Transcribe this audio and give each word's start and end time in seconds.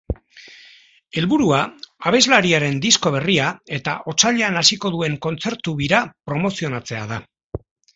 Helburua, 1.21 1.59
abeslariaren 2.13 2.81
disko 2.87 3.13
berria 3.19 3.53
eta 3.81 3.97
otsailean 4.15 4.61
hasiko 4.65 4.95
duen 4.99 5.23
kontzertu 5.31 5.79
bira 5.87 6.05
promozionatzea 6.33 7.11
da. 7.17 7.27